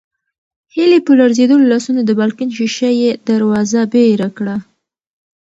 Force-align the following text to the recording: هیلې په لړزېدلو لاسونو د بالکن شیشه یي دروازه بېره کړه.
هیلې 0.73 0.99
په 1.05 1.11
لړزېدلو 1.19 1.69
لاسونو 1.71 2.01
د 2.05 2.11
بالکن 2.19 2.49
شیشه 2.57 2.89
یي 3.01 3.09
دروازه 3.29 3.81
بېره 3.93 4.29
کړه. 4.37 4.55